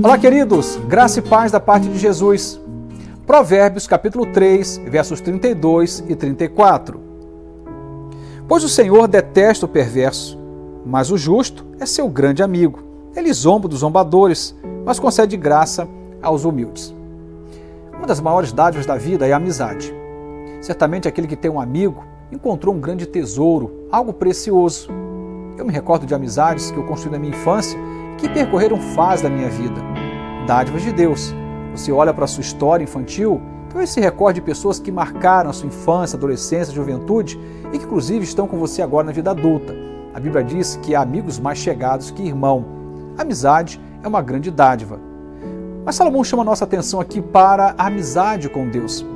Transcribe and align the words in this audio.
Olá, 0.00 0.16
queridos, 0.16 0.76
graça 0.86 1.18
e 1.18 1.22
paz 1.22 1.50
da 1.50 1.58
parte 1.58 1.88
de 1.88 1.98
Jesus. 1.98 2.60
Provérbios 3.26 3.84
capítulo 3.84 4.26
3, 4.26 4.82
versos 4.86 5.20
32 5.20 6.04
e 6.08 6.14
34. 6.14 7.00
Pois 8.46 8.62
o 8.62 8.68
Senhor 8.68 9.08
detesta 9.08 9.66
o 9.66 9.68
perverso, 9.68 10.38
mas 10.86 11.10
o 11.10 11.18
justo 11.18 11.66
é 11.80 11.84
seu 11.84 12.08
grande 12.08 12.44
amigo. 12.44 12.78
Ele 13.16 13.32
zomba 13.32 13.66
dos 13.66 13.80
zombadores, 13.80 14.54
mas 14.86 15.00
concede 15.00 15.36
graça 15.36 15.88
aos 16.22 16.44
humildes. 16.44 16.94
Uma 17.92 18.06
das 18.06 18.20
maiores 18.20 18.52
dádivas 18.52 18.86
da 18.86 18.94
vida 18.94 19.26
é 19.26 19.32
a 19.32 19.36
amizade. 19.36 19.92
Certamente 20.60 21.08
aquele 21.08 21.26
que 21.26 21.34
tem 21.34 21.50
um 21.50 21.60
amigo 21.60 22.04
encontrou 22.30 22.72
um 22.72 22.80
grande 22.80 23.04
tesouro, 23.04 23.88
algo 23.90 24.12
precioso. 24.12 24.88
Eu 25.56 25.66
me 25.66 25.72
recordo 25.72 26.06
de 26.06 26.14
amizades 26.14 26.70
que 26.70 26.76
eu 26.76 26.86
construí 26.86 27.10
na 27.10 27.18
minha 27.18 27.34
infância 27.34 27.76
que 28.18 28.28
percorreram 28.28 28.76
fases 28.78 29.22
da 29.22 29.30
minha 29.30 29.48
vida. 29.48 29.80
Dádivas 30.46 30.82
de 30.82 30.92
Deus. 30.92 31.34
Você 31.72 31.92
olha 31.92 32.12
para 32.12 32.24
a 32.24 32.28
sua 32.28 32.40
história 32.40 32.84
infantil, 32.84 33.40
talvez 33.68 33.90
se 33.90 34.00
recorde 34.00 34.40
de 34.40 34.46
pessoas 34.46 34.78
que 34.78 34.90
marcaram 34.90 35.48
a 35.48 35.52
sua 35.52 35.68
infância, 35.68 36.16
adolescência, 36.16 36.74
juventude 36.74 37.38
e 37.72 37.78
que 37.78 37.84
inclusive 37.84 38.24
estão 38.24 38.46
com 38.46 38.58
você 38.58 38.82
agora 38.82 39.06
na 39.06 39.12
vida 39.12 39.30
adulta. 39.30 39.74
A 40.12 40.20
Bíblia 40.20 40.42
diz 40.42 40.76
que 40.82 40.94
há 40.94 41.00
amigos 41.00 41.38
mais 41.38 41.58
chegados 41.58 42.10
que 42.10 42.22
irmão. 42.22 42.64
amizade 43.16 43.80
é 44.02 44.08
uma 44.08 44.20
grande 44.20 44.50
dádiva. 44.50 44.98
Mas 45.84 45.94
Salomão 45.94 46.24
chama 46.24 46.42
a 46.42 46.46
nossa 46.46 46.64
atenção 46.64 47.00
aqui 47.00 47.22
para 47.22 47.74
a 47.78 47.86
amizade 47.86 48.48
com 48.48 48.68
Deus. 48.68 49.06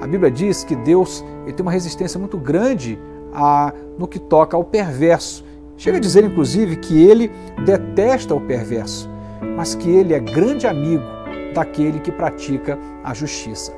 A 0.00 0.06
Bíblia 0.06 0.30
diz 0.30 0.62
que 0.62 0.76
Deus 0.76 1.24
ele 1.44 1.52
tem 1.52 1.64
uma 1.64 1.72
resistência 1.72 2.18
muito 2.18 2.36
grande 2.36 2.98
a, 3.32 3.72
no 3.98 4.06
que 4.06 4.18
toca 4.18 4.56
ao 4.56 4.64
perverso. 4.64 5.44
Chega 5.76 5.98
a 5.98 6.00
dizer, 6.00 6.24
inclusive, 6.24 6.76
que 6.76 7.02
ele 7.02 7.30
detesta 7.64 8.34
o 8.34 8.40
perverso, 8.40 9.10
mas 9.56 9.74
que 9.74 9.90
ele 9.90 10.14
é 10.14 10.20
grande 10.20 10.66
amigo 10.66 11.04
daquele 11.54 12.00
que 12.00 12.10
pratica 12.10 12.78
a 13.04 13.12
justiça. 13.12 13.72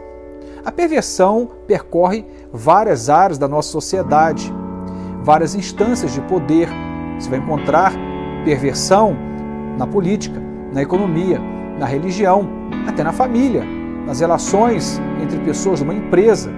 A 0.65 0.71
perversão 0.71 1.49
percorre 1.67 2.25
várias 2.53 3.09
áreas 3.09 3.39
da 3.39 3.49
nossa 3.49 3.71
sociedade, 3.71 4.53
várias 5.23 5.55
instâncias 5.55 6.13
de 6.13 6.21
poder. 6.23 6.69
Você 7.19 7.29
vai 7.29 7.39
encontrar 7.39 7.93
perversão 8.45 9.17
na 9.77 9.87
política, 9.87 10.41
na 10.73 10.83
economia, 10.83 11.41
na 11.79 11.87
religião, 11.87 12.49
até 12.87 13.03
na 13.03 13.12
família, 13.12 13.65
nas 14.07 14.21
relações 14.21 15.01
entre 15.23 15.39
pessoas 15.41 15.79
de 15.79 15.85
uma 15.85 15.95
empresa. 15.95 16.51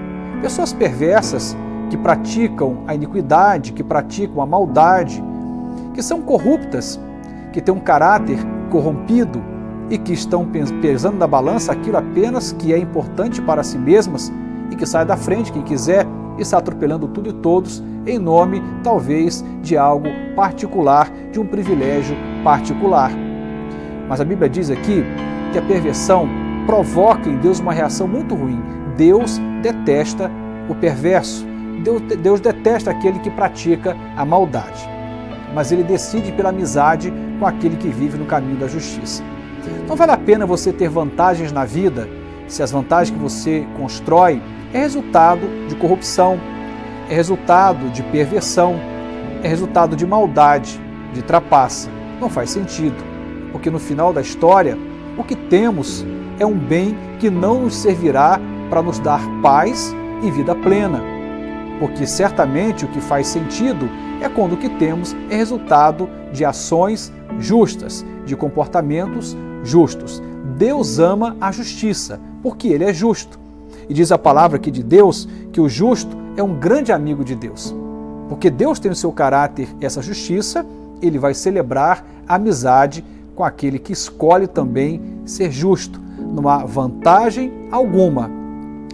Pessoas 0.42 0.72
perversas 0.72 1.56
que 1.88 1.97
praticam 1.97 2.84
a 2.86 2.94
iniquidade, 2.94 3.72
que 3.72 3.82
praticam 3.82 4.41
a 4.42 4.47
maldade, 4.47 5.22
que 5.94 6.02
são 6.02 6.22
corruptas, 6.22 7.00
que 7.52 7.60
têm 7.60 7.74
um 7.74 7.80
caráter 7.80 8.38
corrompido 8.70 9.42
e 9.91 9.98
que 9.98 10.12
estão 10.12 10.48
pesando 10.80 11.19
na 11.19 11.27
balança 11.27 11.72
aquilo 11.72 11.97
apenas 11.97 12.52
que 12.52 12.72
é 12.72 12.78
importante 12.78 13.42
para 13.42 13.62
si 13.62 13.77
mesmas 13.77 14.32
e 14.70 14.77
que 14.77 14.86
sai 14.86 15.05
da 15.05 15.16
frente 15.16 15.52
quem 15.52 15.62
quiser 15.62 16.06
e 16.38 16.42
está 16.42 16.58
atropelando 16.58 17.08
tudo 17.08 17.30
e 17.30 17.32
todos 17.32 17.82
em 18.06 18.19
nome, 18.19 18.62
talvez, 18.82 19.44
de 19.60 19.77
algo 19.77 20.08
particular, 20.34 21.10
de 21.32 21.41
um 21.41 21.47
privilégio 21.47 22.16
particular. 22.42 23.10
Mas 24.08 24.20
a 24.20 24.25
Bíblia 24.25 24.48
diz 24.48 24.70
aqui 24.70 25.04
que 25.52 25.58
a 25.58 25.62
perversão 25.62 26.28
provoca 26.66 27.28
em 27.28 27.36
Deus 27.38 27.58
uma 27.58 27.72
reação 27.72 28.08
muito 28.08 28.34
ruim. 28.34 28.62
Deus 28.97 29.38
detesta 29.62 30.30
o 30.69 30.75
perverso. 30.75 31.47
Deus, 32.22 32.41
detesta 32.41 32.91
aquele 32.91 33.19
que 33.19 33.30
pratica 33.30 33.97
a 34.16 34.25
maldade 34.25 34.99
mas 35.54 35.72
ele 35.72 35.82
decide 35.82 36.32
pela 36.32 36.50
amizade 36.50 37.12
com 37.38 37.46
aquele 37.46 37.76
que 37.76 37.88
vive 37.88 38.16
no 38.16 38.26
caminho 38.26 38.56
da 38.56 38.68
justiça. 38.68 39.22
Não 39.88 39.96
vale 39.96 40.12
a 40.12 40.16
pena 40.16 40.46
você 40.46 40.72
ter 40.72 40.88
vantagens 40.88 41.52
na 41.52 41.64
vida 41.64 42.08
se 42.50 42.62
as 42.62 42.72
vantagens 42.72 43.16
que 43.16 43.22
você 43.22 43.64
constrói 43.76 44.42
é 44.75 44.78
resultado 44.78 45.41
de 45.69 45.76
corrupção, 45.76 46.38
é 47.08 47.14
resultado 47.14 47.88
de 47.91 48.02
perversão, 48.02 48.75
é 49.42 49.48
resultado 49.48 49.94
de 49.94 50.04
maldade, 50.04 50.80
de 51.12 51.22
trapaça. 51.22 51.88
Não 52.20 52.28
faz 52.28 52.50
sentido, 52.50 52.96
porque 53.52 53.70
no 53.70 53.78
final 53.78 54.12
da 54.12 54.20
história, 54.20 54.76
o 55.16 55.22
que 55.22 55.36
temos 55.36 56.04
é 56.38 56.46
um 56.46 56.58
bem 56.58 56.96
que 57.19 57.30
não 57.30 57.62
nos 57.62 57.76
servirá 57.76 58.41
para 58.69 58.82
nos 58.82 58.98
dar 58.98 59.20
paz 59.42 59.94
e 60.22 60.30
vida 60.30 60.54
plena. 60.54 61.19
Porque 61.80 62.06
certamente 62.06 62.84
o 62.84 62.88
que 62.88 63.00
faz 63.00 63.26
sentido 63.26 63.88
é 64.20 64.28
quando 64.28 64.52
o 64.52 64.56
que 64.56 64.68
temos 64.68 65.16
é 65.30 65.36
resultado 65.36 66.08
de 66.30 66.44
ações 66.44 67.10
justas, 67.38 68.04
de 68.26 68.36
comportamentos 68.36 69.36
justos. 69.64 70.22
Deus 70.58 70.98
ama 70.98 71.36
a 71.40 71.50
justiça, 71.50 72.20
porque 72.42 72.69
ele 72.69 72.84
é 72.84 72.92
justo. 72.92 73.40
E 73.88 73.94
diz 73.94 74.12
a 74.12 74.19
palavra 74.19 74.58
aqui 74.58 74.70
de 74.70 74.82
Deus 74.82 75.26
que 75.50 75.60
o 75.60 75.69
justo 75.69 76.16
é 76.36 76.42
um 76.42 76.54
grande 76.54 76.92
amigo 76.92 77.24
de 77.24 77.34
Deus. 77.34 77.74
Porque 78.28 78.50
Deus 78.50 78.78
tem 78.78 78.90
no 78.90 78.94
seu 78.94 79.10
caráter 79.10 79.69
essa 79.80 80.02
justiça, 80.02 80.64
ele 81.00 81.19
vai 81.19 81.32
celebrar 81.32 82.04
a 82.28 82.34
amizade 82.34 83.02
com 83.34 83.42
aquele 83.42 83.78
que 83.78 83.92
escolhe 83.92 84.46
também 84.46 85.00
ser 85.24 85.50
justo. 85.50 85.98
Não 86.19 86.46
há 86.46 86.58
vantagem 86.58 87.50
alguma 87.72 88.30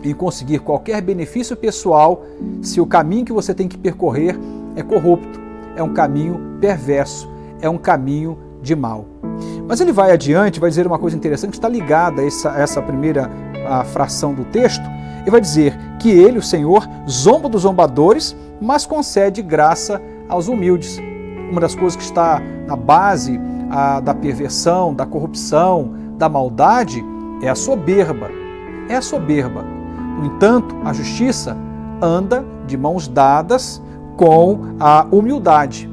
em 0.02 0.14
conseguir 0.14 0.60
qualquer 0.60 1.00
benefício 1.00 1.56
pessoal 1.56 2.24
se 2.62 2.80
o 2.80 2.86
caminho 2.86 3.24
que 3.24 3.32
você 3.32 3.54
tem 3.54 3.68
que 3.68 3.78
percorrer 3.78 4.38
é 4.74 4.82
corrupto, 4.82 5.40
é 5.74 5.82
um 5.82 5.92
caminho 5.92 6.58
perverso, 6.60 7.28
é 7.60 7.68
um 7.68 7.78
caminho 7.78 8.38
de 8.62 8.74
mal. 8.74 9.04
Mas 9.68 9.80
ele 9.80 9.92
vai 9.92 10.12
adiante, 10.12 10.60
vai 10.60 10.70
dizer 10.70 10.86
uma 10.86 10.98
coisa 10.98 11.16
interessante, 11.16 11.54
está 11.54 11.68
ligada 11.68 12.22
a 12.22 12.26
essa, 12.26 12.52
a 12.52 12.60
essa 12.60 12.82
primeira 12.82 13.30
a 13.68 13.84
fração 13.84 14.32
do 14.32 14.44
texto, 14.44 14.84
e 15.26 15.30
vai 15.30 15.40
dizer 15.40 15.76
que 15.98 16.08
ele, 16.08 16.38
o 16.38 16.42
Senhor, 16.42 16.88
zomba 17.08 17.48
dos 17.48 17.62
zombadores, 17.62 18.36
mas 18.60 18.86
concede 18.86 19.42
graça 19.42 20.00
aos 20.28 20.46
humildes. 20.46 21.00
Uma 21.50 21.60
das 21.60 21.74
coisas 21.74 21.96
que 21.96 22.04
está 22.04 22.40
na 22.66 22.76
base 22.76 23.40
a, 23.70 24.00
da 24.00 24.14
perversão, 24.14 24.94
da 24.94 25.04
corrupção, 25.04 25.92
da 26.16 26.28
maldade 26.28 27.04
é 27.42 27.48
a 27.48 27.54
soberba. 27.54 28.30
É 28.88 28.96
a 28.96 29.02
soberba. 29.02 29.75
No 30.18 30.24
entanto, 30.24 30.74
a 30.84 30.92
justiça 30.92 31.56
anda 32.00 32.44
de 32.66 32.76
mãos 32.76 33.06
dadas 33.06 33.82
com 34.16 34.76
a 34.80 35.06
humildade. 35.10 35.90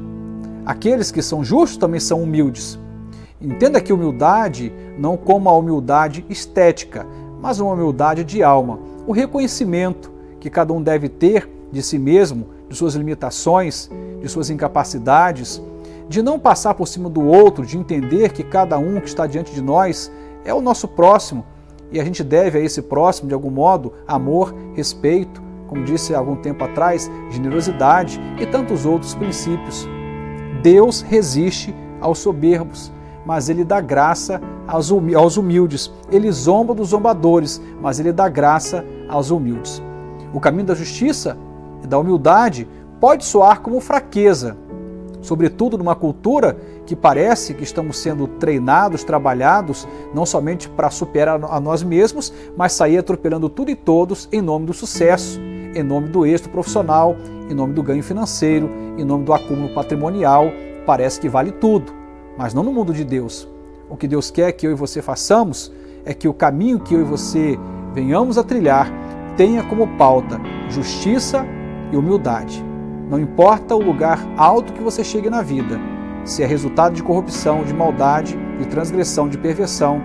Aqueles 0.64 1.10
que 1.10 1.20
são 1.20 1.44
justos 1.44 1.76
também 1.76 2.00
são 2.00 2.22
humildes. 2.22 2.78
Entenda 3.40 3.80
que 3.80 3.92
humildade 3.92 4.72
não 4.98 5.16
como 5.16 5.50
a 5.50 5.56
humildade 5.56 6.24
estética, 6.30 7.06
mas 7.40 7.60
uma 7.60 7.74
humildade 7.74 8.24
de 8.24 8.42
alma. 8.42 8.78
O 9.06 9.12
reconhecimento 9.12 10.10
que 10.40 10.48
cada 10.48 10.72
um 10.72 10.82
deve 10.82 11.10
ter 11.10 11.50
de 11.70 11.82
si 11.82 11.98
mesmo, 11.98 12.46
de 12.68 12.76
suas 12.76 12.94
limitações, 12.94 13.90
de 14.22 14.28
suas 14.28 14.48
incapacidades, 14.48 15.60
de 16.08 16.22
não 16.22 16.38
passar 16.38 16.74
por 16.74 16.88
cima 16.88 17.10
do 17.10 17.22
outro, 17.22 17.66
de 17.66 17.76
entender 17.76 18.32
que 18.32 18.42
cada 18.42 18.78
um 18.78 19.00
que 19.00 19.08
está 19.08 19.26
diante 19.26 19.52
de 19.52 19.60
nós 19.60 20.10
é 20.44 20.54
o 20.54 20.62
nosso 20.62 20.88
próximo 20.88 21.44
e 21.90 22.00
a 22.00 22.04
gente 22.04 22.22
deve 22.24 22.58
a 22.58 22.60
esse 22.60 22.82
próximo, 22.82 23.28
de 23.28 23.34
algum 23.34 23.50
modo, 23.50 23.92
amor, 24.06 24.54
respeito, 24.74 25.42
como 25.66 25.84
disse 25.84 26.14
há 26.14 26.18
algum 26.18 26.36
tempo 26.36 26.64
atrás, 26.64 27.10
generosidade 27.30 28.20
e 28.38 28.46
tantos 28.46 28.84
outros 28.84 29.14
princípios. 29.14 29.88
Deus 30.62 31.00
resiste 31.02 31.74
aos 32.00 32.18
soberbos, 32.18 32.92
mas 33.24 33.48
ele 33.48 33.64
dá 33.64 33.80
graça 33.80 34.40
aos 34.66 35.36
humildes. 35.36 35.92
Ele 36.10 36.30
zomba 36.30 36.74
dos 36.74 36.88
zombadores, 36.88 37.60
mas 37.80 37.98
ele 37.98 38.12
dá 38.12 38.28
graça 38.28 38.84
aos 39.08 39.30
humildes. 39.30 39.82
O 40.32 40.40
caminho 40.40 40.66
da 40.66 40.74
justiça 40.74 41.36
e 41.82 41.86
da 41.86 41.98
humildade 41.98 42.68
pode 43.00 43.24
soar 43.24 43.60
como 43.60 43.80
fraqueza, 43.80 44.56
sobretudo 45.24 45.78
numa 45.78 45.94
cultura 45.94 46.56
que 46.84 46.94
parece 46.94 47.54
que 47.54 47.64
estamos 47.64 47.96
sendo 47.96 48.26
treinados, 48.26 49.02
trabalhados, 49.02 49.88
não 50.14 50.26
somente 50.26 50.68
para 50.68 50.90
superar 50.90 51.42
a 51.42 51.58
nós 51.58 51.82
mesmos, 51.82 52.32
mas 52.56 52.74
sair 52.74 52.98
atropelando 52.98 53.48
tudo 53.48 53.70
e 53.70 53.74
todos 53.74 54.28
em 54.30 54.42
nome 54.42 54.66
do 54.66 54.74
sucesso, 54.74 55.40
em 55.74 55.82
nome 55.82 56.08
do 56.08 56.26
êxito 56.26 56.50
profissional, 56.50 57.16
em 57.50 57.54
nome 57.54 57.72
do 57.72 57.82
ganho 57.82 58.02
financeiro, 58.02 58.70
em 58.98 59.04
nome 59.04 59.24
do 59.24 59.32
acúmulo 59.32 59.74
patrimonial. 59.74 60.46
Parece 60.84 61.18
que 61.18 61.28
vale 61.28 61.52
tudo, 61.52 61.90
mas 62.36 62.52
não 62.52 62.62
no 62.62 62.72
mundo 62.72 62.92
de 62.92 63.02
Deus. 63.02 63.48
O 63.88 63.96
que 63.96 64.06
Deus 64.06 64.30
quer 64.30 64.52
que 64.52 64.66
eu 64.66 64.72
e 64.72 64.74
você 64.74 65.00
façamos 65.00 65.72
é 66.04 66.12
que 66.12 66.28
o 66.28 66.34
caminho 66.34 66.80
que 66.80 66.94
eu 66.94 67.00
e 67.00 67.04
você 67.04 67.58
venhamos 67.94 68.36
a 68.36 68.44
trilhar 68.44 68.92
tenha 69.38 69.62
como 69.64 69.88
pauta 69.96 70.38
justiça 70.68 71.46
e 71.90 71.96
humildade. 71.96 72.73
Não 73.10 73.18
importa 73.18 73.74
o 73.74 73.82
lugar 73.82 74.18
alto 74.36 74.72
que 74.72 74.82
você 74.82 75.04
chegue 75.04 75.28
na 75.28 75.42
vida, 75.42 75.78
se 76.24 76.42
é 76.42 76.46
resultado 76.46 76.94
de 76.94 77.02
corrupção, 77.02 77.62
de 77.64 77.74
maldade, 77.74 78.38
de 78.58 78.66
transgressão, 78.66 79.28
de 79.28 79.36
perversão, 79.36 80.00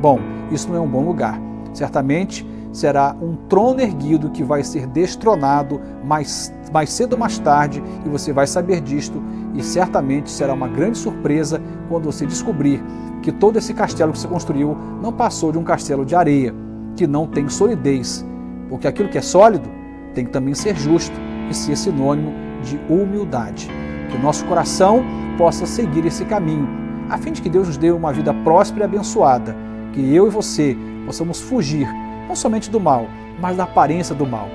bom, 0.00 0.20
isso 0.50 0.68
não 0.68 0.76
é 0.76 0.80
um 0.80 0.88
bom 0.88 1.02
lugar. 1.02 1.40
Certamente, 1.72 2.46
será 2.70 3.16
um 3.20 3.34
trono 3.48 3.80
erguido 3.80 4.30
que 4.30 4.44
vai 4.44 4.62
ser 4.62 4.86
destronado 4.86 5.80
mais, 6.04 6.52
mais 6.70 6.90
cedo 6.90 7.14
ou 7.14 7.18
mais 7.18 7.38
tarde, 7.38 7.82
e 8.04 8.08
você 8.08 8.32
vai 8.32 8.46
saber 8.46 8.82
disto, 8.82 9.22
e 9.54 9.62
certamente 9.62 10.30
será 10.30 10.52
uma 10.52 10.68
grande 10.68 10.98
surpresa 10.98 11.60
quando 11.88 12.04
você 12.04 12.26
descobrir 12.26 12.82
que 13.22 13.32
todo 13.32 13.56
esse 13.56 13.72
castelo 13.72 14.12
que 14.12 14.18
você 14.18 14.28
construiu 14.28 14.76
não 15.00 15.12
passou 15.12 15.52
de 15.52 15.58
um 15.58 15.64
castelo 15.64 16.04
de 16.04 16.14
areia, 16.14 16.54
que 16.96 17.06
não 17.06 17.26
tem 17.26 17.48
solidez, 17.48 18.26
porque 18.68 18.86
aquilo 18.86 19.08
que 19.08 19.16
é 19.16 19.22
sólido 19.22 19.70
tem 20.14 20.26
que 20.26 20.30
também 20.30 20.54
ser 20.54 20.76
justo 20.76 21.18
e 21.52 21.54
ser 21.54 21.76
sinônimo 21.76 22.32
de 22.62 22.80
humildade. 22.88 23.68
Que 24.10 24.16
o 24.16 24.20
nosso 24.20 24.44
coração 24.46 25.04
possa 25.38 25.66
seguir 25.66 26.04
esse 26.04 26.24
caminho, 26.24 26.68
a 27.08 27.16
fim 27.16 27.32
de 27.32 27.40
que 27.40 27.48
Deus 27.48 27.68
nos 27.68 27.76
dê 27.76 27.90
uma 27.90 28.12
vida 28.12 28.34
próspera 28.34 28.84
e 28.84 28.88
abençoada, 28.88 29.54
que 29.92 30.14
eu 30.14 30.26
e 30.26 30.30
você 30.30 30.76
possamos 31.06 31.40
fugir 31.40 31.86
não 32.26 32.34
somente 32.34 32.70
do 32.70 32.80
mal, 32.80 33.06
mas 33.40 33.56
da 33.56 33.64
aparência 33.64 34.14
do 34.14 34.26
mal. 34.26 34.48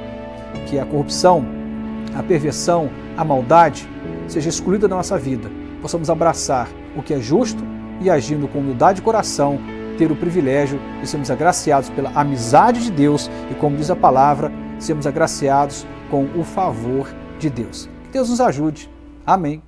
Que 0.65 0.79
a 0.79 0.85
corrupção, 0.85 1.45
a 2.15 2.23
perversão, 2.23 2.89
a 3.15 3.23
maldade 3.23 3.87
seja 4.27 4.49
excluída 4.49 4.87
da 4.87 4.95
nossa 4.95 5.17
vida. 5.17 5.49
Possamos 5.81 6.09
abraçar 6.09 6.67
o 6.95 7.03
que 7.03 7.13
é 7.13 7.19
justo 7.19 7.63
e, 8.01 8.09
agindo 8.09 8.47
com 8.47 8.59
humildade 8.59 8.97
de 8.97 9.01
coração, 9.01 9.59
ter 9.97 10.11
o 10.11 10.15
privilégio 10.15 10.79
de 11.01 11.07
sermos 11.07 11.31
agraciados 11.31 11.89
pela 11.89 12.11
amizade 12.11 12.83
de 12.83 12.91
Deus 12.91 13.29
e, 13.51 13.55
como 13.55 13.77
diz 13.77 13.89
a 13.89 13.95
palavra, 13.95 14.51
sermos 14.79 15.07
agraciados 15.07 15.85
com 16.09 16.25
o 16.39 16.43
favor 16.43 17.13
de 17.39 17.49
Deus. 17.49 17.89
Que 18.05 18.11
Deus 18.11 18.29
nos 18.29 18.41
ajude. 18.41 18.89
Amém. 19.25 19.61